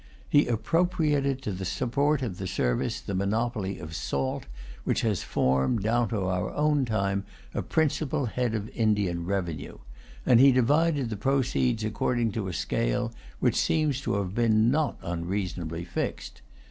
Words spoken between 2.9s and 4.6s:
the monopoly of salt,